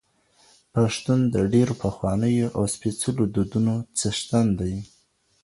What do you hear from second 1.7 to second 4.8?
پخوانیو او سپېڅلو دودونو څښتن دی.